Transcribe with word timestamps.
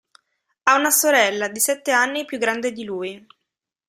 Ha 0.63 0.75
una 0.77 0.89
sorella, 0.89 1.47
di 1.47 1.59
sette 1.59 1.91
anni 1.91 2.25
più 2.25 2.39
grande 2.39 2.71
di 2.71 2.83
lui. 2.83 3.27